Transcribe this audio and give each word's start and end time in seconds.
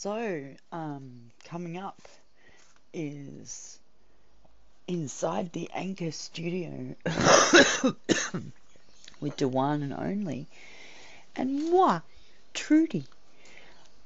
So, 0.00 0.44
um, 0.70 1.32
coming 1.42 1.76
up 1.76 2.00
is 2.94 3.80
inside 4.86 5.52
the 5.52 5.68
Anchor 5.74 6.12
Studio 6.12 6.94
with 9.20 9.36
the 9.38 9.48
one 9.48 9.82
and 9.82 9.92
only, 9.92 10.46
and 11.34 11.72
moi, 11.72 12.02
Trudy. 12.54 13.06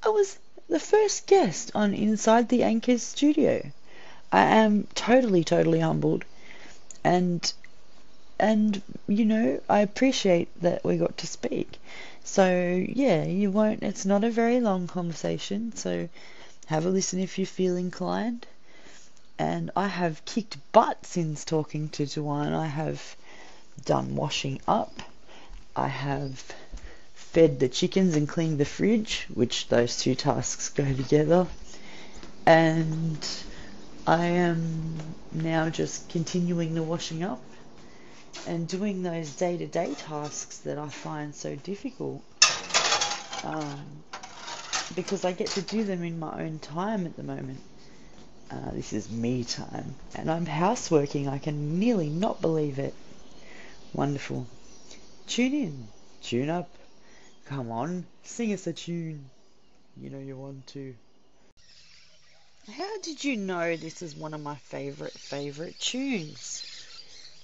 I 0.03 0.09
was 0.09 0.39
the 0.67 0.81
first 0.81 1.27
guest 1.27 1.73
on 1.75 1.93
Inside 1.93 2.49
the 2.49 2.63
Anchor 2.63 2.97
Studio. 2.97 3.71
I 4.33 4.45
am 4.45 4.89
totally, 4.95 5.45
totally 5.45 5.81
humbled, 5.81 6.25
and 7.05 7.53
and 8.43 8.83
you 9.07 9.25
know 9.25 9.61
I 9.69 9.81
appreciate 9.81 10.49
that 10.63 10.85
we 10.85 10.97
got 10.97 11.17
to 11.19 11.29
speak. 11.29 11.79
So 12.25 12.85
yeah, 12.89 13.23
you 13.25 13.53
won't. 13.53 13.85
It's 13.85 14.05
not 14.05 14.25
a 14.25 14.31
very 14.31 14.61
long 14.61 14.89
conversation. 14.89 15.73
So 15.77 16.09
have 16.67 16.85
a 16.85 16.91
listen 16.91 17.21
if 17.21 17.39
you 17.39 17.47
feel 17.47 17.77
inclined. 17.77 18.47
And 19.39 19.71
I 19.77 19.87
have 19.87 20.25
kicked 20.25 20.57
butt 20.73 21.07
since 21.07 21.45
talking 21.45 21.89
to 21.91 22.05
Joanne. 22.05 22.53
I 22.53 22.67
have 22.67 23.17
done 23.85 24.17
washing 24.17 24.61
up. 24.67 25.03
I 25.77 25.87
have 25.89 26.53
fed 27.15 27.61
the 27.61 27.69
chickens 27.69 28.17
and 28.17 28.29
cleaned 28.29 28.59
the 28.59 28.65
fridge, 28.65 29.27
which 29.33 29.69
those 29.69 29.99
two 29.99 30.17
tasks 30.17 30.69
go 30.69 30.85
together. 30.85 31.47
And 32.45 33.25
I 34.05 34.27
am 34.27 34.97
now 35.31 35.69
just 35.69 36.09
continuing 36.09 36.75
the 36.75 36.83
washing 36.83 37.23
up 37.23 37.41
and 38.47 38.67
doing 38.69 39.03
those 39.03 39.35
day 39.37 39.57
to 39.57 39.67
day 39.67 39.95
tasks 39.95 40.59
that 40.59 40.79
I 40.79 40.89
find 40.89 41.35
so 41.35 41.55
difficult. 41.57 42.23
Um, 43.45 44.03
because 44.95 45.25
I 45.25 45.33
get 45.33 45.49
to 45.49 45.63
do 45.63 45.85
them 45.85 46.03
in 46.03 46.19
my 46.19 46.43
own 46.43 46.59
time 46.59 47.07
at 47.07 47.17
the 47.17 47.23
moment. 47.23 47.61
Uh, 48.51 48.71
this 48.73 48.93
is 48.93 49.11
me 49.11 49.45
time. 49.45 49.95
And 50.15 50.31
I'm 50.31 50.47
houseworking. 50.47 51.29
I 51.29 51.39
can 51.39 51.79
nearly 51.79 52.11
not 52.11 52.41
believe 52.41 52.79
it. 52.79 52.95
Wonderful. 53.95 54.47
Tune 55.27 55.55
in. 55.55 55.89
Tune 56.23 56.51
up. 56.51 56.69
Come 57.47 57.71
on. 57.71 58.05
Sing 58.23 58.53
us 58.53 58.67
a 58.67 58.73
tune. 58.73 59.25
You 59.97 60.11
know 60.11 60.19
you 60.19 60.37
want 60.37 60.67
to. 60.69 60.95
How 62.71 62.99
did 63.01 63.25
you 63.25 63.37
know 63.37 63.77
this 63.77 64.03
is 64.03 64.15
one 64.15 64.35
of 64.35 64.41
my 64.41 64.55
favourite, 64.57 65.13
favourite 65.13 65.79
tunes? 65.81 66.72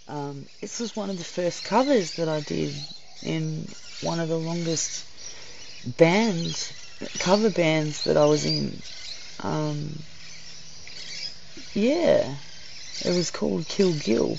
Um, 0.08 0.46
this 0.62 0.80
was 0.80 0.96
one 0.96 1.10
of 1.10 1.18
the 1.18 1.24
first 1.24 1.64
covers 1.64 2.14
that 2.14 2.28
I 2.28 2.40
did 2.40 2.74
in 3.22 3.68
one 4.00 4.20
of 4.20 4.28
the 4.28 4.38
longest 4.38 5.04
bands, 5.98 6.72
cover 7.18 7.50
bands 7.50 8.04
that 8.04 8.16
I 8.16 8.24
was 8.24 8.46
in. 8.46 8.80
Um, 9.40 9.98
yeah, 11.74 12.34
it 13.04 13.14
was 13.14 13.30
called 13.30 13.68
Kill 13.68 13.92
Gill 13.92 14.38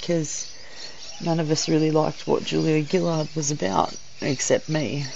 because 0.00 0.52
none 1.22 1.38
of 1.38 1.52
us 1.52 1.68
really 1.68 1.92
liked 1.92 2.26
what 2.26 2.44
Julia 2.44 2.84
Gillard 2.84 3.28
was 3.36 3.52
about, 3.52 3.94
except 4.20 4.68
me. 4.68 5.06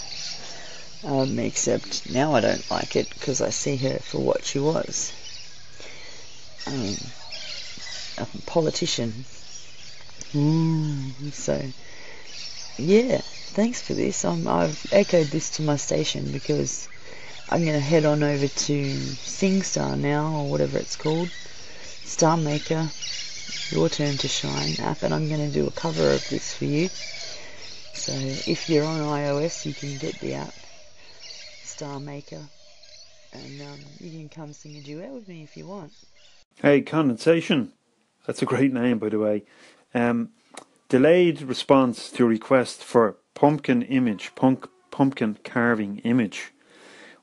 Um, 1.03 1.37
except 1.41 2.09
now 2.11 2.35
I 2.35 2.41
don't 2.41 2.71
like 2.71 2.95
it 2.95 3.11
because 3.11 3.41
I 3.41 3.51
see 3.51 3.77
her 3.77 3.99
for 3.99 4.19
what 4.21 4.45
she 4.45 4.61
was. 4.61 5.13
Um, 6.67 6.97
a 8.19 8.27
politician 8.47 9.25
Mm, 10.33 11.33
so, 11.33 11.63
yeah, 12.77 13.19
thanks 13.19 13.81
for 13.81 13.95
this. 13.95 14.25
Um, 14.25 14.47
I've 14.47 14.87
echoed 14.93 15.27
this 15.29 15.57
to 15.57 15.63
my 15.63 15.77
station 15.77 16.31
because 16.33 16.89
I'm 17.51 17.63
going 17.63 17.75
to 17.75 17.81
head 17.81 18.05
on 18.05 18.23
over 18.23 18.47
to 18.47 18.83
SingStar 18.85 19.99
now, 19.99 20.35
or 20.35 20.51
whatever 20.51 20.79
it's 20.79 20.97
called, 20.97 21.31
Star 22.05 22.37
Maker, 22.37 22.89
Your 23.71 23.89
Turn 23.89 24.19
to 24.19 24.29
Shine 24.29 24.77
app, 24.81 25.03
and 25.03 25.15
I'm 25.15 25.29
going 25.29 25.47
to 25.47 25.53
do 25.53 25.67
a 25.67 25.71
cover 25.71 26.11
of 26.11 26.29
this 26.29 26.53
for 26.55 26.67
you. 26.67 26.89
So 27.95 28.13
if 28.13 28.69
you're 28.69 28.85
on 28.85 29.01
iOS, 29.01 29.65
you 29.67 29.73
can 29.73 29.97
get 29.99 30.21
the 30.21 30.35
app, 30.35 30.55
Star 31.65 31.99
Maker, 31.99 32.43
and 33.33 33.63
um, 33.63 33.81
you 33.99 34.11
can 34.11 34.29
come 34.29 34.53
sing 34.53 34.77
a 34.77 34.83
duet 34.83 35.11
with 35.11 35.27
me 35.27 35.43
if 35.43 35.57
you 35.57 35.67
want. 35.67 35.93
Hey, 36.61 36.83
Condensation. 36.83 37.73
That's 38.27 38.43
a 38.43 38.47
great 38.47 38.73
name, 38.73 38.99
by 38.99 39.09
the 39.09 39.19
way. 39.19 39.45
Um, 39.95 40.31
delayed 40.89 41.43
response 41.43 42.11
to 42.13 42.27
request 42.27 42.83
for 42.83 43.17
pumpkin 43.35 43.83
image, 43.83 44.35
punk, 44.35 44.69
pumpkin 44.91 45.39
carving 45.45 45.99
image. 45.99 46.53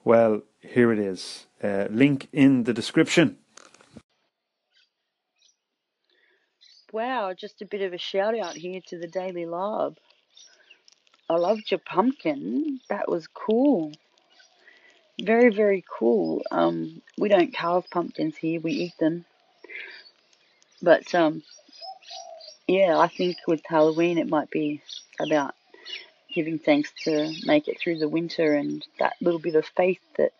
Well, 0.03 0.41
here 0.61 0.91
it 0.91 0.99
is. 0.99 1.47
Uh, 1.63 1.87
link 1.89 2.27
in 2.31 2.63
the 2.63 2.73
description. 2.73 3.37
Wow, 6.91 7.33
just 7.33 7.61
a 7.61 7.65
bit 7.65 7.81
of 7.81 7.91
a 7.91 7.97
shout 7.97 8.39
out 8.39 8.55
here 8.55 8.79
to 8.87 8.97
the 8.97 9.07
Daily 9.07 9.45
Lob. 9.45 9.97
I 11.29 11.35
loved 11.35 11.71
your 11.71 11.79
pumpkin. 11.79 12.79
That 12.87 13.09
was 13.09 13.27
cool. 13.27 13.91
Very, 15.21 15.49
very 15.49 15.83
cool. 15.99 16.43
Um, 16.51 17.01
we 17.17 17.29
don't 17.29 17.53
carve 17.53 17.89
pumpkins 17.89 18.37
here, 18.37 18.61
we 18.61 18.71
eat 18.71 18.97
them. 18.99 19.25
But 20.81 21.13
um, 21.15 21.41
yeah, 22.67 22.97
I 22.97 23.07
think 23.07 23.37
with 23.47 23.61
Halloween 23.65 24.17
it 24.17 24.29
might 24.29 24.49
be 24.49 24.81
about 25.19 25.53
giving 26.33 26.59
thanks 26.59 26.91
to 27.03 27.33
make 27.45 27.67
it 27.67 27.79
through 27.79 27.99
the 27.99 28.09
winter 28.09 28.53
and 28.53 28.85
that 28.99 29.13
little 29.21 29.39
bit 29.39 29.55
of 29.55 29.65
faith 29.65 30.01
that 30.17 30.33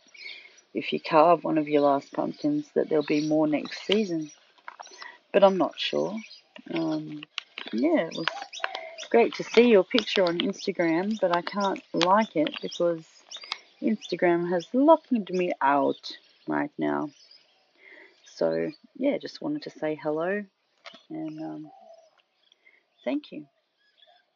if 0.74 0.92
you 0.92 1.00
carve 1.00 1.44
one 1.44 1.58
of 1.58 1.70
your 1.70 1.82
last 1.82 2.12
pumpkins 2.12 2.68
that 2.76 2.90
there'll 2.90 3.06
be 3.06 3.28
more 3.28 3.48
next 3.48 3.86
season. 3.86 4.30
But 5.32 5.44
I'm 5.44 5.58
not 5.58 5.80
sure. 5.80 6.18
Um, 6.74 7.24
yeah, 7.72 8.08
it 8.08 8.16
was 8.16 8.28
great 9.10 9.36
to 9.36 9.44
see 9.44 9.70
your 9.70 9.84
picture 9.84 10.24
on 10.24 10.40
Instagram, 10.40 11.18
but 11.22 11.36
I 11.36 11.42
can't 11.42 11.82
like 11.94 12.36
it 12.36 12.56
because 12.62 13.06
Instagram 13.82 14.50
has 14.50 14.68
locked 14.74 15.12
me 15.12 15.54
out 15.62 16.12
right 16.48 16.72
now. 16.78 17.10
So 18.26 18.72
yeah, 18.98 19.18
just 19.18 19.42
wanted 19.42 19.64
to 19.64 19.70
say 19.70 19.98
hello 20.02 20.44
and 21.10 21.42
um, 21.42 21.72
Thank 23.06 23.32
you. 23.32 23.46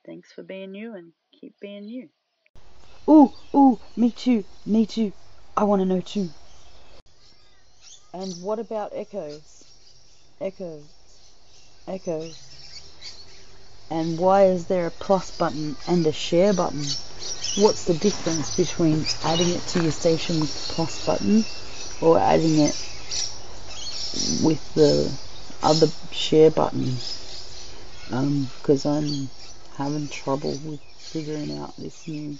Thanks 0.05 0.31
for 0.31 0.43
being 0.43 0.75
you 0.75 0.93
and 0.93 1.11
keep 1.41 1.59
being 1.59 1.89
you. 1.89 2.09
Ooh, 3.09 3.33
ooh, 3.55 3.79
me 3.97 4.11
too, 4.11 4.43
me 4.65 4.85
too. 4.85 5.11
I 5.57 5.63
want 5.63 5.81
to 5.81 5.85
know 5.85 6.01
too. 6.01 6.29
And 8.13 8.41
what 8.43 8.59
about 8.59 8.91
echoes? 8.95 9.63
Echoes. 10.39 10.83
Echoes. 11.87 12.35
And 13.89 14.19
why 14.19 14.45
is 14.45 14.67
there 14.67 14.85
a 14.85 14.91
plus 14.91 15.35
button 15.37 15.75
and 15.87 16.05
a 16.05 16.11
share 16.11 16.53
button? 16.53 16.85
What's 17.57 17.85
the 17.85 17.95
difference 17.95 18.55
between 18.55 19.03
adding 19.23 19.49
it 19.49 19.61
to 19.69 19.81
your 19.81 19.91
station 19.91 20.39
with 20.39 20.53
the 20.53 20.73
plus 20.75 21.05
button 21.05 21.43
or 22.01 22.19
adding 22.19 22.59
it 22.59 22.77
with 24.43 24.73
the 24.75 25.11
other 25.63 25.87
share 26.11 26.51
button? 26.51 26.95
Because 28.09 28.87
um, 28.87 28.97
I'm 28.97 29.29
having 29.77 30.07
trouble 30.07 30.57
with 30.65 30.81
figuring 30.97 31.57
out 31.59 31.75
this 31.77 32.07
new. 32.07 32.37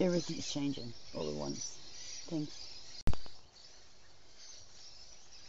Everything's 0.00 0.52
changing 0.52 0.92
all 1.14 1.28
at 1.28 1.34
once. 1.34 1.78
Thanks. 2.28 2.52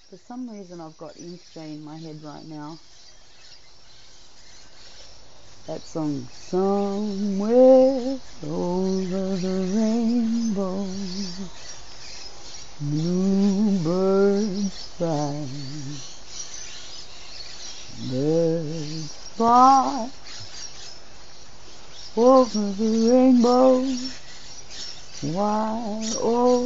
For 0.10 0.18
some 0.18 0.50
reason, 0.50 0.80
I've 0.80 0.98
got 0.98 1.16
Insta 1.16 1.58
in 1.58 1.84
my 1.84 1.98
head 1.98 2.24
right 2.24 2.46
now. 2.46 2.78
That 5.66 5.82
song, 5.82 6.28
Somewhere 6.32 8.20
Over 8.46 9.36
the 9.36 9.68
Rainbow, 9.76 10.86
New 12.82 13.80
Birds 13.84 14.86
Fly. 14.96 15.87
Birds 18.10 19.12
fly 19.36 20.10
over 22.16 22.72
the 22.72 23.12
rainbow. 23.12 23.84
Why, 25.34 26.02
oh, 26.22 26.62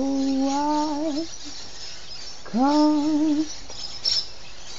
why 0.45 1.25
can't 2.51 3.47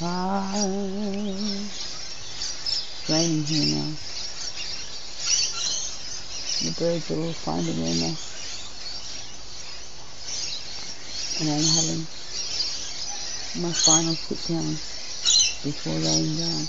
I? 0.03 0.53
It's 2.55 3.11
raining 3.11 3.43
here 3.43 3.75
now. 3.75 3.91
The 6.63 6.71
birds 6.79 7.11
are 7.11 7.19
all 7.19 7.33
finding 7.33 7.77
their 7.83 7.97
nest. 8.07 8.29
And 11.41 11.51
I'm 11.51 11.67
having 11.75 12.07
my 13.63 13.73
final 13.73 14.15
sit 14.15 14.47
down 14.47 14.77
before 15.63 15.95
laying 15.95 16.37
down. 16.37 16.67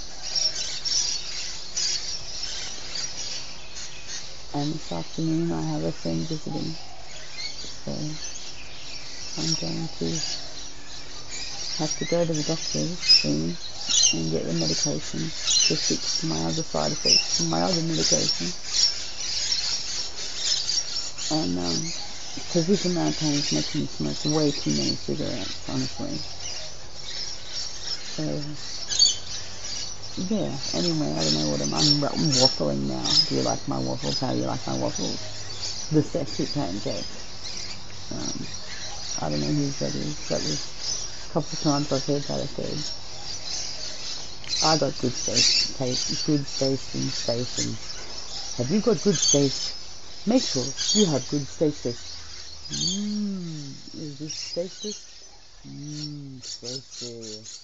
And 4.55 4.73
this 4.73 4.91
afternoon 4.91 5.51
I 5.51 5.61
have 5.61 5.83
a 5.83 5.91
friend 5.91 6.21
visiting. 6.29 6.77
So 7.83 7.91
I'm 9.41 9.53
going 9.57 9.87
to 9.97 10.05
have 11.81 11.97
to 11.97 12.05
go 12.05 12.23
to 12.23 12.33
the 12.33 12.43
doctor 12.43 12.85
soon 13.01 13.57
and 14.13 14.31
get 14.31 14.45
the 14.45 14.53
medication 14.53 15.21
to 15.21 15.75
fix 15.75 16.23
my 16.23 16.37
other 16.45 16.61
side 16.61 16.91
effects 16.91 17.41
from 17.41 17.49
my 17.49 17.61
other 17.61 17.81
medication. 17.81 18.45
And 21.33 21.57
um, 21.57 21.81
because 22.35 22.67
this 22.67 22.85
amount 22.85 23.09
of 23.09 23.19
pain 23.19 23.33
is 23.33 23.51
making 23.51 23.81
me 23.81 23.87
smoke 23.87 24.37
way 24.37 24.51
too 24.51 24.69
many 24.71 24.93
cigarettes, 24.93 25.67
honestly. 25.67 26.13
So, 28.13 28.82
yeah, 30.17 30.53
anyway, 30.73 31.09
I 31.09 31.23
don't 31.23 31.33
know 31.41 31.49
what 31.49 31.61
I'm, 31.61 31.73
I'm, 31.73 32.03
I'm 32.05 32.29
waffling 32.37 32.85
now. 32.85 33.01
Do 33.29 33.35
you 33.35 33.41
like 33.41 33.67
my 33.67 33.79
waffles? 33.79 34.19
How 34.19 34.31
do 34.31 34.37
you 34.37 34.45
like 34.45 34.65
my 34.67 34.77
waffles? 34.77 35.17
The 35.89 36.03
sexy 36.03 36.45
pancake. 36.53 37.05
Um, 38.13 38.45
I 39.21 39.29
don't 39.29 39.41
know 39.41 39.53
whose 39.57 39.79
that 39.79 39.95
is. 39.95 40.29
That 40.29 40.41
was 40.41 40.61
a 41.29 41.33
couple 41.33 41.49
of 41.49 41.61
times 41.61 41.91
I've 41.91 42.05
heard 42.05 42.21
that 42.29 42.45
echoed. 42.45 42.81
I 44.63 44.77
got 44.77 44.93
good 45.01 45.15
taste, 45.17 45.77
taste, 45.77 46.25
good 46.27 46.45
taste 46.45 46.93
and 46.95 47.09
space. 47.09 47.57
And 47.57 47.73
have 48.61 48.71
you 48.71 48.81
got 48.81 49.01
good 49.01 49.17
space? 49.17 49.73
Make 50.27 50.43
sure 50.43 50.63
you 50.93 51.07
have 51.11 51.27
good 51.27 51.47
stasis. 51.47 52.13
Mmm, 52.69 53.73
is 53.97 54.19
this 54.19 54.33
stasis? 54.33 55.03
Mmm, 55.67 56.41
stasis. 56.43 57.63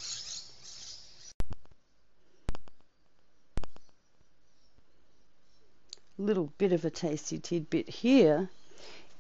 Little 6.21 6.51
bit 6.57 6.73
of 6.73 6.83
a 6.83 6.89
tasty 6.89 7.39
tidbit 7.39 7.87
here. 7.87 8.49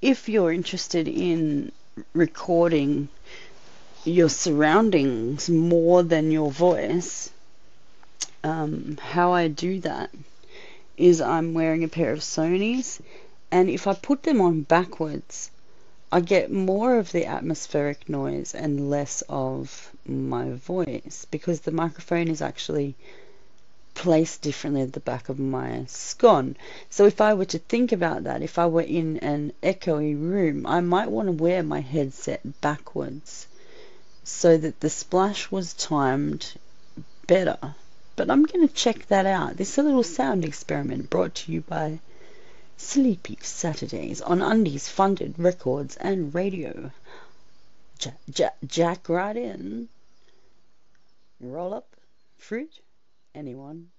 If 0.01 0.27
you're 0.27 0.51
interested 0.51 1.07
in 1.07 1.71
recording 2.11 3.07
your 4.03 4.27
surroundings 4.27 5.49
more 5.49 6.03
than 6.03 6.29
your 6.29 6.51
voice, 6.51 7.29
um, 8.43 8.97
how 9.01 9.31
I 9.31 9.47
do 9.47 9.79
that 9.79 10.09
is 10.97 11.21
I'm 11.21 11.53
wearing 11.53 11.85
a 11.85 11.87
pair 11.87 12.11
of 12.11 12.19
Sony's, 12.19 13.01
and 13.49 13.69
if 13.69 13.87
I 13.87 13.93
put 13.93 14.23
them 14.23 14.41
on 14.41 14.63
backwards, 14.63 15.51
I 16.11 16.19
get 16.19 16.51
more 16.51 16.97
of 16.97 17.13
the 17.13 17.25
atmospheric 17.25 18.09
noise 18.09 18.53
and 18.53 18.89
less 18.89 19.23
of 19.29 19.89
my 20.05 20.49
voice 20.51 21.25
because 21.31 21.61
the 21.61 21.71
microphone 21.71 22.27
is 22.27 22.41
actually 22.41 22.95
placed 23.99 24.41
differently 24.41 24.81
at 24.81 24.93
the 24.93 24.99
back 24.99 25.29
of 25.29 25.37
my 25.37 25.85
scone. 25.87 26.55
So 26.89 27.05
if 27.05 27.21
I 27.21 27.33
were 27.33 27.51
to 27.53 27.59
think 27.59 27.91
about 27.91 28.23
that, 28.23 28.41
if 28.41 28.57
I 28.57 28.65
were 28.65 28.81
in 28.81 29.17
an 29.17 29.53
echoey 29.61 30.15
room, 30.19 30.65
I 30.65 30.81
might 30.81 31.11
want 31.11 31.27
to 31.27 31.43
wear 31.43 31.61
my 31.61 31.81
headset 31.81 32.61
backwards 32.61 33.45
so 34.23 34.57
that 34.57 34.79
the 34.79 34.89
splash 34.89 35.51
was 35.51 35.73
timed 35.73 36.53
better 37.27 37.75
but 38.19 38.29
I'm 38.29 38.43
going 38.43 38.67
to 38.67 38.73
check 38.73 39.07
that 39.07 39.25
out. 39.25 39.55
This 39.55 39.71
is 39.71 39.77
a 39.77 39.83
little 39.83 40.03
sound 40.03 40.43
experiment 40.43 41.09
brought 41.09 41.35
to 41.35 41.53
you 41.53 41.61
by 41.61 41.99
Sleepy 42.75 43.37
Saturdays 43.41 44.19
on 44.19 44.41
Undies 44.41 44.89
Funded 44.89 45.39
Records 45.39 45.95
and 45.95 46.35
Radio. 46.35 46.91
Jack, 47.97 48.19
jack, 48.29 48.57
jack 48.67 49.07
right 49.07 49.37
in. 49.37 49.87
Roll 51.39 51.73
up. 51.73 51.95
Fruit. 52.37 52.81
Anyone? 53.33 53.91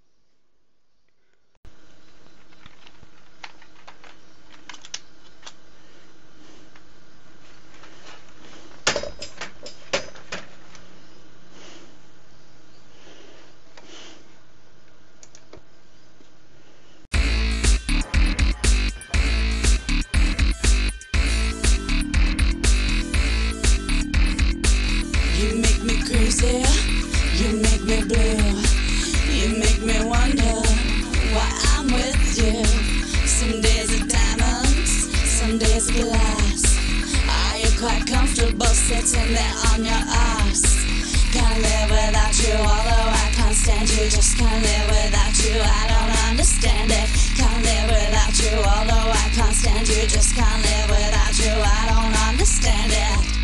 quite 37.81 38.06
comfortable 38.06 38.67
sitting 38.67 39.32
there 39.32 39.55
on 39.73 39.82
your 39.82 40.05
ass. 40.12 40.85
Can't 41.32 41.62
live 41.62 41.88
without 41.88 42.37
you, 42.44 42.53
although 42.53 43.09
I 43.09 43.31
can't 43.32 43.56
stand 43.56 43.88
you. 43.88 44.05
Just 44.11 44.37
can't 44.37 44.62
live 44.62 44.87
without 44.87 45.32
you, 45.41 45.56
I 45.65 45.88
don't 45.88 46.12
understand 46.29 46.91
it. 46.93 47.09
Can't 47.41 47.65
live 47.65 47.88
without 47.88 48.37
you, 48.37 48.59
although 48.59 49.11
I 49.11 49.31
can't 49.32 49.55
stand 49.55 49.88
you. 49.88 50.06
Just 50.06 50.37
can't 50.37 50.62
live 50.62 50.91
without 50.91 51.38
you, 51.41 51.53
I 51.56 51.88
don't 51.88 52.17
understand 52.29 52.93
it. 52.93 53.41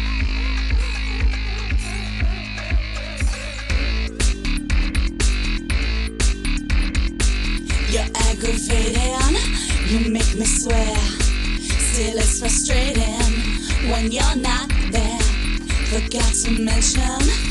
You're 7.89 8.11
aggravating, 8.29 9.37
you 9.89 10.13
make 10.13 10.35
me 10.37 10.45
swear. 10.45 10.97
Still, 11.89 12.19
it's 12.19 12.39
frustrating 12.41 13.56
when 13.91 14.11
you're 14.11 14.37
not 14.37 14.69
there. 14.91 15.21
Forgot 15.91 16.35
to 16.45 16.51
mention. 16.63 17.46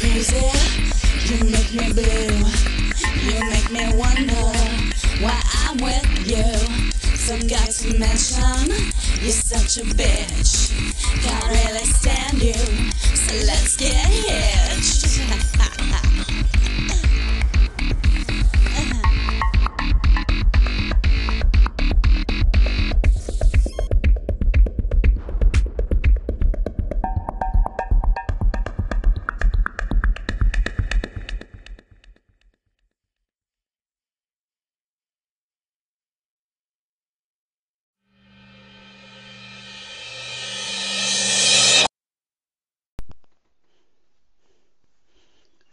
Crazy, 0.00 0.40
you 1.26 1.44
make 1.50 1.74
me 1.74 1.92
blue. 1.92 2.32
You 3.20 3.50
make 3.50 3.70
me 3.70 3.84
wonder 3.98 4.46
why 5.20 5.38
I'm 5.66 5.76
with 5.76 6.26
you. 6.26 7.16
Some 7.16 7.40
guy 7.40 7.66
to 7.66 7.98
mention, 7.98 8.70
you're 9.20 9.30
such 9.30 9.76
a 9.76 9.84
bitch. 9.94 10.72
Can't 11.22 11.48
really 11.48 11.84
stand. 11.84 12.19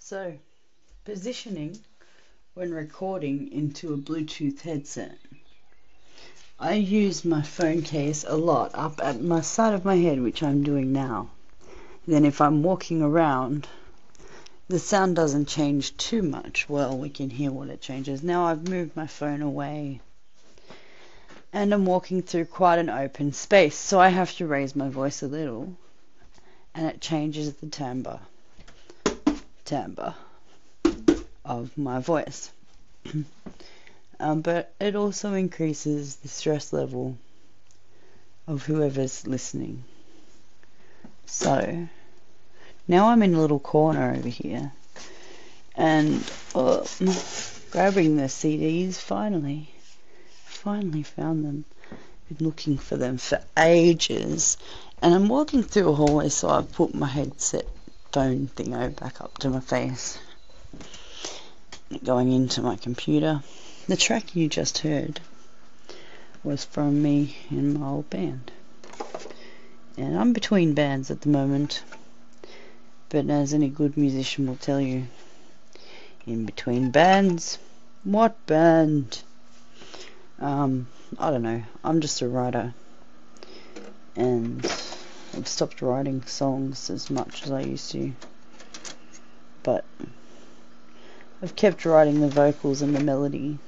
So, 0.10 0.38
positioning 1.04 1.80
when 2.54 2.74
recording 2.74 3.52
into 3.52 3.94
a 3.94 3.98
Bluetooth 3.98 4.62
headset. 4.62 5.18
I 6.58 6.76
use 6.76 7.26
my 7.26 7.42
phone 7.42 7.82
case 7.82 8.24
a 8.26 8.38
lot 8.38 8.72
up 8.74 9.02
at 9.04 9.22
my 9.22 9.42
side 9.42 9.74
of 9.74 9.84
my 9.84 9.98
head, 9.98 10.22
which 10.22 10.42
I'm 10.42 10.64
doing 10.64 10.94
now. 10.94 11.32
Then, 12.08 12.24
if 12.24 12.40
I'm 12.40 12.64
walking 12.64 13.02
around, 13.02 13.68
the 14.70 14.80
sound 14.80 15.18
doesn't 15.18 15.50
change 15.50 15.98
too 15.98 16.22
much. 16.22 16.70
Well, 16.70 16.98
we 16.98 17.10
can 17.10 17.30
hear 17.30 17.52
what 17.52 17.68
it 17.68 17.82
changes. 17.82 18.24
Now 18.24 18.46
I've 18.46 18.70
moved 18.70 18.96
my 18.96 19.08
phone 19.08 19.42
away 19.42 20.00
and 21.52 21.74
I'm 21.74 21.86
walking 21.86 22.22
through 22.22 22.46
quite 22.46 22.80
an 22.80 22.90
open 22.90 23.34
space, 23.34 23.76
so 23.76 24.00
I 24.00 24.08
have 24.08 24.34
to 24.38 24.48
raise 24.48 24.74
my 24.74 24.88
voice 24.88 25.22
a 25.22 25.28
little 25.28 25.76
and 26.74 26.86
it 26.86 27.02
changes 27.02 27.56
the 27.56 27.68
timbre 27.68 28.22
timbre 29.68 30.16
of 31.44 31.78
my 31.78 32.00
voice. 32.00 32.52
um, 34.20 34.42
but 34.42 34.74
it 34.80 34.96
also 34.96 35.34
increases 35.34 36.16
the 36.16 36.30
stress 36.30 36.72
level 36.72 37.18
of 38.48 38.66
whoever's 38.66 39.28
listening. 39.28 39.84
So 41.26 41.88
now 42.88 43.10
I'm 43.10 43.22
in 43.22 43.36
a 43.36 43.42
little 43.42 43.60
corner 43.60 44.16
over 44.18 44.30
here 44.30 44.72
and 45.76 46.24
uh, 46.56 46.86
grabbing 47.70 48.16
the 48.16 48.30
CDs 48.30 48.96
finally. 48.96 49.70
Finally 50.46 51.04
found 51.04 51.44
them. 51.44 51.66
Been 52.30 52.48
looking 52.48 52.78
for 52.78 52.96
them 52.96 53.18
for 53.18 53.42
ages. 53.58 54.58
And 55.02 55.14
I'm 55.14 55.28
walking 55.28 55.62
through 55.62 55.90
a 55.90 55.94
hallway, 55.94 56.30
so 56.30 56.50
I've 56.50 56.72
put 56.72 56.96
my 56.96 57.08
headset 57.08 57.68
phone 58.18 58.48
thingo 58.48 58.90
back 59.00 59.22
up 59.22 59.38
to 59.38 59.48
my 59.48 59.60
face. 59.60 60.18
Going 62.04 62.32
into 62.32 62.64
my 62.64 62.76
computer. 62.76 63.44
The 63.88 63.96
track 63.96 64.36
you 64.36 64.50
just 64.50 64.80
heard 64.80 65.20
was 66.44 66.66
from 66.66 67.04
me 67.04 67.38
in 67.52 67.80
my 67.80 67.86
old 67.86 68.10
band. 68.10 68.52
And 69.98 70.18
I'm 70.18 70.34
between 70.34 70.74
bands 70.74 71.12
at 71.12 71.22
the 71.22 71.30
moment. 71.30 71.84
But 73.10 73.30
as 73.30 73.54
any 73.54 73.70
good 73.70 73.96
musician 73.96 74.48
will 74.48 74.56
tell 74.56 74.82
you, 74.82 75.06
in 76.26 76.48
between 76.48 76.90
bands, 76.90 77.60
what 78.04 78.44
band? 78.48 79.22
Um, 80.40 80.88
I 81.20 81.30
don't 81.30 81.44
know. 81.44 81.62
I'm 81.84 82.02
just 82.02 82.24
a 82.24 82.28
writer. 82.28 82.74
And 84.16 84.66
I've 85.38 85.48
stopped 85.48 85.84
writing 85.84 86.24
songs 86.24 86.90
as 86.90 87.12
much 87.12 87.44
as 87.44 87.52
I 87.52 87.62
used 87.62 87.92
to. 87.92 88.12
But 89.62 89.86
I've 91.44 91.56
kept 91.56 91.86
writing 91.86 92.22
the 92.22 92.28
vocals 92.28 92.82
and 92.82 92.96
the 92.96 93.00
melody. 93.00 93.60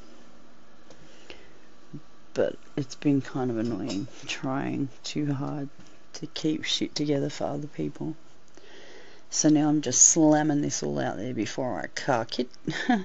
But 2.33 2.55
it's 2.75 2.95
been 2.95 3.21
kind 3.21 3.51
of 3.51 3.59
annoying 3.59 4.07
trying 4.25 4.89
too 5.03 5.31
hard 5.31 5.69
to 6.13 6.25
keep 6.25 6.63
shit 6.63 6.95
together 6.95 7.29
for 7.29 7.43
other 7.43 7.67
people. 7.67 8.15
So 9.29 9.49
now 9.49 9.69
I'm 9.69 9.81
just 9.81 10.01
slamming 10.01 10.61
this 10.61 10.81
all 10.81 10.97
out 10.97 11.17
there 11.17 11.35
before 11.35 11.79
I 11.79 11.87
cock 11.87 12.39
it. 12.39 12.49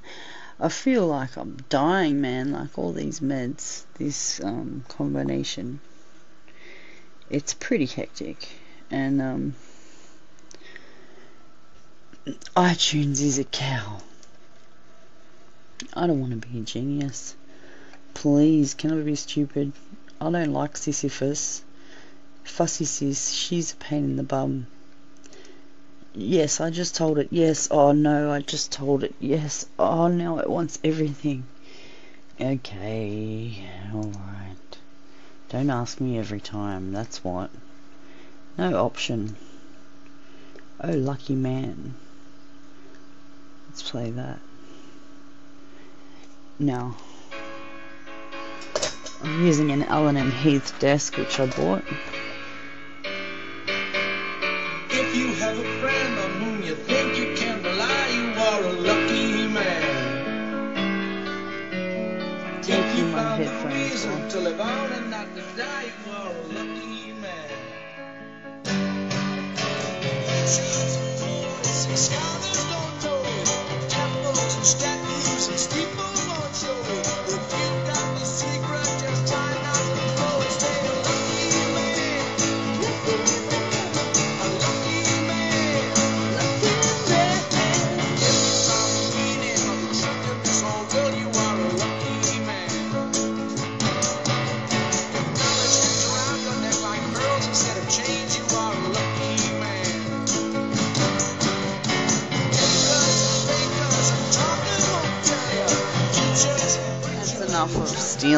I 0.58 0.70
feel 0.70 1.06
like 1.06 1.36
I'm 1.36 1.58
dying, 1.68 2.22
man. 2.22 2.52
Like 2.52 2.78
all 2.78 2.92
these 2.92 3.20
meds, 3.20 3.84
this 3.98 4.42
um, 4.42 4.84
combination. 4.88 5.80
It's 7.30 7.54
pretty 7.54 7.86
hectic, 7.86 8.48
and 8.90 9.20
um, 9.22 9.54
iTunes 12.56 13.20
is 13.20 13.38
a 13.38 13.44
cow. 13.44 13.98
I 15.94 16.06
don't 16.06 16.20
want 16.20 16.40
to 16.40 16.48
be 16.48 16.58
a 16.58 16.62
genius. 16.62 17.34
Please, 18.14 18.74
can 18.74 18.98
I 18.98 19.02
be 19.02 19.14
stupid? 19.14 19.72
I 20.20 20.30
don't 20.30 20.52
like 20.52 20.76
Sisyphus. 20.76 21.62
Fussy 22.44 22.84
sis, 22.84 23.30
she's 23.30 23.72
a 23.72 23.76
pain 23.76 24.04
in 24.04 24.16
the 24.16 24.22
bum. 24.22 24.66
Yes, 26.14 26.60
I 26.60 26.70
just 26.70 26.94
told 26.94 27.18
it. 27.18 27.28
Yes. 27.30 27.68
Oh 27.70 27.90
no, 27.90 28.30
I 28.30 28.40
just 28.40 28.70
told 28.70 29.02
it. 29.02 29.14
Yes. 29.18 29.66
Oh, 29.78 30.06
now 30.06 30.38
it 30.38 30.48
wants 30.48 30.78
everything. 30.84 31.44
Okay. 32.40 33.68
Alright. 33.92 34.56
Don't 35.54 35.70
ask 35.70 36.00
me 36.00 36.18
every 36.18 36.40
time. 36.40 36.90
That's 36.90 37.22
what. 37.22 37.48
No 38.58 38.84
option. 38.84 39.36
Oh, 40.80 40.90
lucky 40.90 41.36
man. 41.36 41.94
Let's 43.68 43.88
play 43.88 44.10
that. 44.10 44.40
Now. 46.58 46.96
I'm 49.22 49.46
using 49.46 49.70
an 49.70 49.84
Allen 49.84 50.16
Heath 50.32 50.74
desk 50.80 51.16
which 51.18 51.38
I 51.38 51.46
bought. 51.46 51.84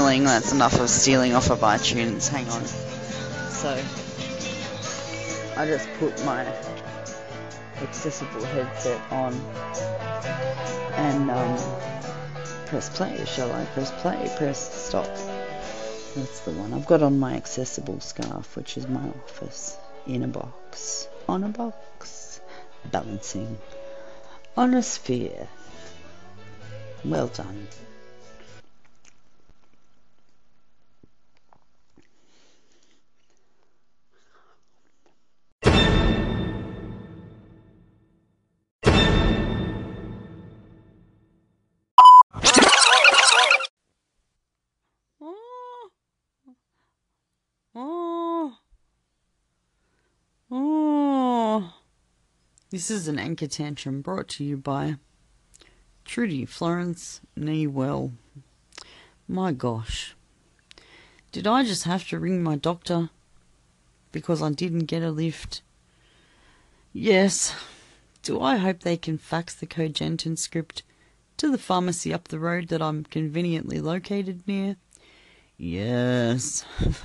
Stealing. 0.07 0.25
That's 0.25 0.53
enough 0.53 0.79
of 0.79 0.89
stealing 0.89 1.35
off 1.35 1.51
of 1.51 1.61
iTunes. 1.61 2.29
Hang 2.29 2.49
on. 2.49 2.65
So, 3.51 3.73
I 5.57 5.67
just 5.67 5.89
put 5.99 6.25
my 6.25 6.47
accessible 7.83 8.45
headset 8.45 9.01
on 9.11 9.35
and 10.95 11.31
um, 11.31 11.57
press 12.67 12.89
play. 12.97 13.25
Shall 13.27 13.51
I 13.53 13.65
press 13.65 13.91
play? 14.01 14.33
Press 14.37 14.87
stop. 14.87 15.07
That's 16.15 16.41
the 16.41 16.53
one. 16.53 16.73
I've 16.73 16.87
got 16.87 17.03
on 17.03 17.19
my 17.19 17.35
accessible 17.35 18.01
scarf, 18.01 18.57
which 18.57 18.77
is 18.79 18.87
my 18.87 19.09
office, 19.09 19.77
in 20.07 20.23
a 20.23 20.29
box, 20.29 21.09
on 21.29 21.43
a 21.43 21.49
box, 21.49 22.41
balancing 22.93 23.59
on 24.57 24.73
a 24.75 24.83
sphere. 24.83 25.49
Well 27.05 27.27
done. 27.27 27.67
Oh. 47.79 48.57
Oh. 50.51 51.75
This 52.71 52.91
is 52.91 53.07
an 53.07 53.19
anchor 53.19 53.47
tantrum 53.47 54.01
brought 54.01 54.29
to 54.29 54.45
you 54.45 54.57
by 54.57 54.97
Trudy 56.07 56.47
Florence 56.47 57.21
Newell. 57.37 58.13
My 59.29 59.53
gosh. 59.53 60.17
Did 61.33 61.47
I 61.47 61.65
just 61.65 61.85
have 61.85 62.09
to 62.09 62.19
ring 62.19 62.43
my 62.43 62.57
doctor 62.57 63.11
because 64.11 64.41
I 64.41 64.53
didn't 64.53 64.87
get 64.87 65.03
a 65.03 65.11
lift? 65.11 65.61
Yes. 66.95 67.55
Do 68.23 68.41
I 68.41 68.57
hope 68.57 68.81
they 68.81 68.97
can 68.97 69.19
fax 69.19 69.55
the 69.55 69.67
Cogentin 69.67 70.39
script 70.39 70.83
to 71.37 71.51
the 71.51 71.59
pharmacy 71.59 72.15
up 72.15 72.29
the 72.29 72.39
road 72.39 72.69
that 72.69 72.81
I'm 72.81 73.05
conveniently 73.05 73.83
located 73.83 74.45
near? 74.47 74.77
Yes. 75.59 76.65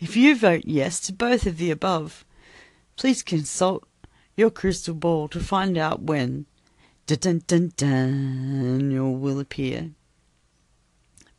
if 0.00 0.16
you 0.16 0.36
vote 0.36 0.64
yes 0.64 1.00
to 1.00 1.12
both 1.12 1.46
of 1.46 1.56
the 1.56 1.70
above, 1.70 2.24
please 2.96 3.22
consult 3.22 3.84
your 4.36 4.50
crystal 4.50 4.94
ball 4.94 5.28
to 5.28 5.40
find 5.40 5.78
out 5.78 6.02
when 6.02 6.46
dun 7.06 7.18
dun 7.18 7.42
dun 7.46 7.72
Daniel 7.76 9.16
will 9.16 9.40
appear. 9.40 9.90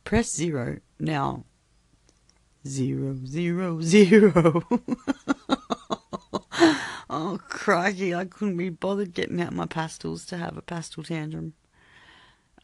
Press 0.04 0.34
zero 0.34 0.78
now. 0.98 1.44
Zero 2.66 3.16
zero 3.24 3.80
zero. 3.80 4.62
oh 7.08 7.38
crikey! 7.48 8.14
I 8.14 8.24
couldn't 8.24 8.56
be 8.56 8.70
bothered 8.70 9.14
getting 9.14 9.40
out 9.40 9.52
my 9.52 9.66
pastels 9.66 10.26
to 10.26 10.36
have 10.36 10.56
a 10.56 10.62
pastel 10.62 11.04
tantrum. 11.04 11.54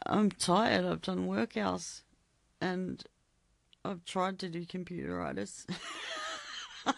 I'm 0.06 0.30
tired. 0.30 0.84
I've 0.84 1.02
done 1.02 1.28
workouts, 1.28 2.02
and 2.60 3.04
I've 3.84 4.04
tried 4.04 4.38
to 4.40 4.48
do 4.48 4.64
computeritis. 4.64 5.66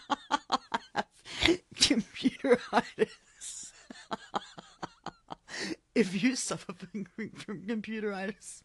computeritis. 1.75 3.71
if 5.95 6.23
you 6.23 6.35
suffer 6.35 6.73
from, 6.73 7.05
from 7.35 7.61
computeritis, 7.63 8.61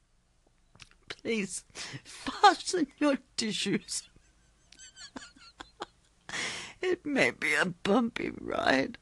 Please 1.22 1.64
fasten 2.04 2.88
your 2.98 3.18
tissues. 3.36 4.08
it 6.82 7.04
may 7.04 7.30
be 7.30 7.54
a 7.54 7.66
bumpy 7.66 8.32
ride. 8.40 8.98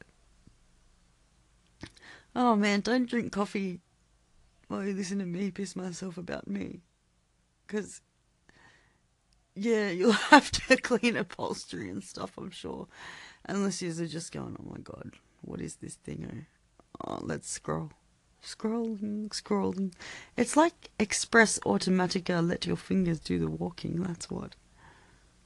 Oh 2.35 2.55
man, 2.55 2.81
don't 2.81 3.09
drink 3.09 3.31
coffee 3.31 3.79
while 4.67 4.85
you 4.85 4.93
listen 4.93 5.19
to 5.19 5.25
me 5.25 5.51
piss 5.51 5.75
myself 5.75 6.17
about 6.17 6.47
me. 6.47 6.81
Because, 7.65 8.01
yeah, 9.55 9.89
you'll 9.89 10.11
have 10.11 10.51
to 10.51 10.77
clean 10.81 11.17
upholstery 11.17 11.89
and 11.89 12.03
stuff, 12.03 12.37
I'm 12.37 12.51
sure. 12.51 12.87
Unless 13.45 13.81
you're 13.81 14.07
just 14.07 14.31
going, 14.31 14.55
oh 14.59 14.69
my 14.69 14.79
god, 14.79 15.13
what 15.41 15.61
is 15.61 15.75
this 15.75 15.95
thing? 15.95 16.45
Oh, 17.05 17.19
let's 17.21 17.49
scroll. 17.49 17.91
Scrolling, 18.43 19.29
scrolling. 19.29 19.93
It's 20.35 20.57
like 20.57 20.89
Express 20.97 21.59
Automatica, 21.59 22.39
uh, 22.39 22.41
let 22.41 22.65
your 22.65 22.75
fingers 22.75 23.19
do 23.19 23.37
the 23.37 23.49
walking, 23.49 24.01
that's 24.01 24.29
what. 24.29 24.55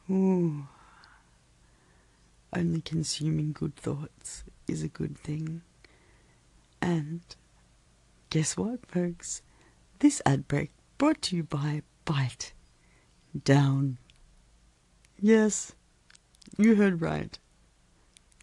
Ooh. 0.09 0.67
Only 2.53 2.81
consuming 2.81 3.51
good 3.51 3.75
thoughts 3.75 4.43
is 4.67 4.81
a 4.81 4.87
good 4.87 5.17
thing. 5.17 5.61
And 6.81 7.21
guess 8.29 8.55
what, 8.55 8.85
folks? 8.85 9.41
This 9.99 10.21
ad 10.25 10.47
break 10.47 10.71
brought 10.97 11.21
to 11.23 11.35
you 11.35 11.43
by 11.43 11.81
Bite 12.05 12.53
Down. 13.43 13.97
Yes, 15.19 15.73
you 16.57 16.75
heard 16.75 17.01
right. 17.01 17.37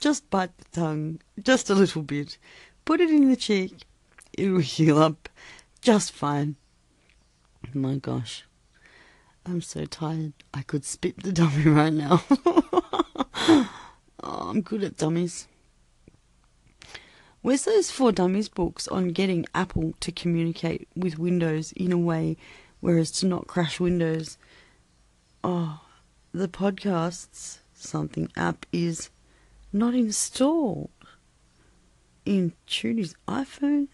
Just 0.01 0.29
bite 0.31 0.57
the 0.59 0.65
tongue, 0.73 1.21
just 1.43 1.71
a 1.71 1.75
little 1.75 2.03
bit. 2.03 2.39
Put 2.85 3.01
it 3.01 3.11
in 3.11 3.29
the 3.29 3.37
cheek. 3.37 3.85
It'll 4.37 4.59
heal 4.59 4.99
up 4.99 5.29
just 5.83 6.13
fine. 6.13 6.57
My 7.75 7.97
gosh. 7.97 8.45
I'm 9.45 9.61
so 9.61 9.85
tired. 9.85 10.33
I 10.55 10.63
could 10.63 10.85
spit 10.85 11.23
the 11.23 11.33
dummy 11.33 11.65
right 11.67 11.93
now. 11.93 12.23
oh, 12.31 13.69
I'm 14.23 14.63
good 14.63 14.85
at 14.85 14.97
dummies. 14.97 15.49
Where's 17.41 17.65
those 17.65 17.91
four 17.91 18.13
dummies 18.13 18.49
books 18.49 18.87
on 18.87 19.09
getting 19.09 19.47
Apple 19.53 19.95
to 19.99 20.13
communicate 20.13 20.87
with 20.95 21.19
Windows 21.19 21.73
in 21.73 21.91
a 21.91 21.99
way 21.99 22.37
whereas 22.79 23.11
to 23.13 23.27
not 23.27 23.49
crash 23.49 23.81
Windows? 23.81 24.39
Oh, 25.45 25.81
the 26.33 26.47
podcasts 26.47 27.59
something 27.75 28.31
app 28.37 28.65
is 28.73 29.11
not 29.73 29.95
installed 29.95 30.91
in 32.25 32.53
Trudy's 32.67 33.17
iPhone. 33.27 33.89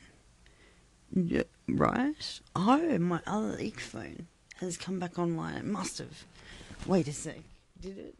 Yeah, 1.15 1.45
right? 1.67 2.41
Oh, 2.55 2.99
my 2.99 3.21
other 3.27 3.57
leak 3.57 3.81
phone 3.81 4.27
has 4.57 4.77
come 4.77 4.99
back 4.99 5.19
online. 5.19 5.55
It 5.55 5.65
must 5.65 5.99
have. 5.99 6.25
Wait 6.87 7.09
a 7.09 7.13
sec. 7.15 7.39
Did 7.81 7.99
it? 7.99 8.15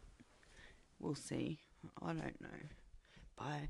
We'll 0.99 1.13
see. 1.13 1.59
I 2.01 2.07
don't 2.07 2.41
know. 2.41 2.47
Bye. 3.37 3.69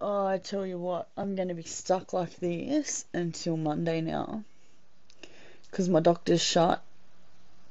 Oh, 0.00 0.26
I 0.26 0.38
tell 0.38 0.66
you 0.66 0.78
what, 0.78 1.08
I'm 1.16 1.34
going 1.34 1.48
to 1.48 1.54
be 1.54 1.62
stuck 1.62 2.12
like 2.12 2.36
this 2.36 3.04
until 3.12 3.56
Monday 3.56 4.00
now. 4.00 4.44
Because 5.70 5.88
my 5.88 6.00
doctor's 6.00 6.40
shut. 6.40 6.82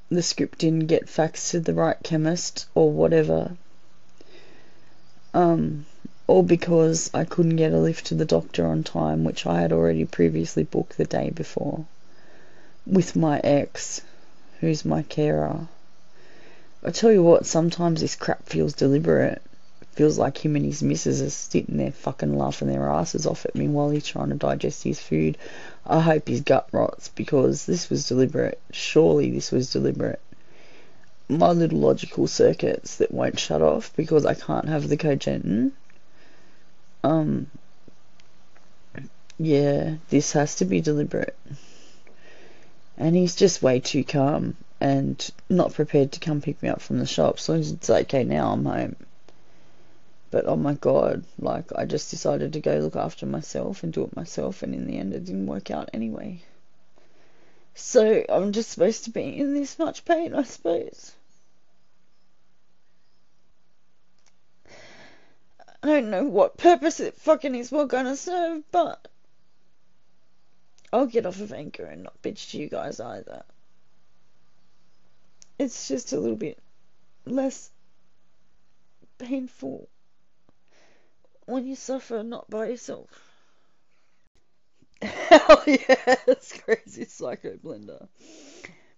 The 0.09 0.21
script 0.21 0.59
didn't 0.59 0.87
get 0.87 1.07
faxed 1.07 1.51
to 1.51 1.59
the 1.59 1.73
right 1.73 1.97
chemist 2.03 2.65
or 2.73 2.91
whatever. 2.91 3.57
Um, 5.33 5.85
or 6.27 6.43
because 6.43 7.09
I 7.13 7.25
couldn't 7.25 7.57
get 7.57 7.73
a 7.73 7.79
lift 7.79 8.07
to 8.07 8.15
the 8.15 8.25
doctor 8.25 8.65
on 8.65 8.83
time, 8.83 9.23
which 9.23 9.45
I 9.45 9.61
had 9.61 9.73
already 9.73 10.05
previously 10.05 10.63
booked 10.63 10.97
the 10.97 11.05
day 11.05 11.29
before 11.29 11.85
with 12.87 13.15
my 13.15 13.39
ex, 13.43 14.01
who's 14.61 14.85
my 14.85 15.03
carer. 15.03 15.67
I 16.83 16.91
tell 16.91 17.11
you 17.11 17.21
what, 17.21 17.45
sometimes 17.45 18.01
this 18.01 18.15
crap 18.15 18.47
feels 18.47 18.73
deliberate. 18.73 19.41
Feels 19.97 20.19
like 20.19 20.45
him 20.45 20.55
and 20.55 20.63
his 20.63 20.83
missus 20.83 21.23
are 21.23 21.29
sitting 21.31 21.77
there 21.77 21.91
fucking 21.91 22.37
laughing 22.37 22.67
their 22.67 22.87
asses 22.87 23.25
off 23.25 23.47
at 23.47 23.55
me 23.55 23.67
while 23.67 23.89
he's 23.89 24.05
trying 24.05 24.29
to 24.29 24.35
digest 24.35 24.83
his 24.83 24.99
food. 24.99 25.39
I 25.87 26.01
hope 26.01 26.27
his 26.27 26.41
gut 26.41 26.69
rots 26.71 27.07
because 27.15 27.65
this 27.65 27.89
was 27.89 28.07
deliberate. 28.07 28.61
Surely 28.71 29.31
this 29.31 29.51
was 29.51 29.71
deliberate. 29.71 30.21
My 31.27 31.49
little 31.49 31.79
logical 31.79 32.27
circuits 32.27 32.97
that 32.97 33.11
won't 33.11 33.39
shut 33.39 33.63
off 33.63 33.91
because 33.95 34.23
I 34.23 34.35
can't 34.35 34.69
have 34.69 34.87
the 34.87 34.97
cogentin. 34.97 35.71
Um, 37.03 37.49
yeah, 39.39 39.95
this 40.11 40.33
has 40.33 40.57
to 40.57 40.65
be 40.65 40.79
deliberate. 40.79 41.35
And 42.99 43.15
he's 43.15 43.33
just 43.33 43.63
way 43.63 43.79
too 43.79 44.03
calm 44.03 44.57
and 44.79 45.27
not 45.49 45.73
prepared 45.73 46.11
to 46.11 46.19
come 46.19 46.39
pick 46.39 46.61
me 46.61 46.69
up 46.69 46.81
from 46.81 46.99
the 46.99 47.07
shop. 47.07 47.39
So 47.39 47.55
it's 47.55 47.89
okay 47.89 48.23
now, 48.23 48.51
I'm 48.51 48.63
home. 48.63 48.95
But 50.29 50.45
oh 50.45 50.57
my 50.57 50.73
god, 50.73 51.23
like 51.39 51.71
I 51.73 51.85
just 51.85 52.11
decided 52.11 52.53
to 52.53 52.59
go 52.59 52.77
look 52.79 52.97
after 52.97 53.25
myself 53.25 53.83
and 53.83 53.93
do 53.93 54.03
it 54.03 54.15
myself, 54.15 54.61
and 54.61 54.75
in 54.75 54.85
the 54.85 54.97
end, 54.97 55.13
it 55.13 55.23
didn't 55.23 55.47
work 55.47 55.71
out 55.71 55.89
anyway. 55.93 56.41
So 57.75 58.25
I'm 58.27 58.51
just 58.51 58.71
supposed 58.71 59.05
to 59.05 59.11
be 59.11 59.37
in 59.37 59.53
this 59.53 59.79
much 59.79 60.03
pain, 60.03 60.33
I 60.33 60.43
suppose. 60.43 61.13
I 65.81 65.87
don't 65.87 66.09
know 66.09 66.25
what 66.25 66.57
purpose 66.57 66.99
it 66.99 67.15
fucking 67.15 67.55
is 67.55 67.71
well 67.71 67.85
gonna 67.85 68.17
serve, 68.17 68.63
but 68.71 69.07
I'll 70.91 71.05
get 71.05 71.25
off 71.25 71.39
of 71.39 71.53
Anchor 71.53 71.85
and 71.85 72.03
not 72.03 72.21
bitch 72.21 72.51
to 72.51 72.57
you 72.57 72.67
guys 72.67 72.99
either. 72.99 73.43
It's 75.57 75.87
just 75.87 76.11
a 76.11 76.19
little 76.19 76.35
bit 76.35 76.59
less 77.25 77.69
painful 79.19 79.87
when 81.47 81.65
you 81.65 81.75
suffer 81.75 82.23
not 82.23 82.49
by 82.49 82.67
yourself. 82.67 83.09
Hell 85.01 85.63
yes, 85.65 86.53
crazy 86.63 87.05
psycho 87.05 87.55
blender. 87.57 88.07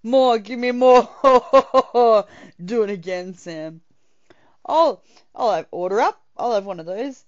More, 0.03 0.39
give 0.39 0.59
me 0.59 0.71
more. 0.71 1.07
Do 2.65 2.83
it 2.83 2.89
again, 2.89 3.33
Sam. 3.35 3.81
I'll 4.65 5.03
I'll 5.35 5.53
have 5.53 5.67
order 5.71 6.01
up. 6.01 6.21
I'll 6.37 6.53
have 6.53 6.65
one 6.65 6.79
of 6.79 6.85
those. 6.85 7.25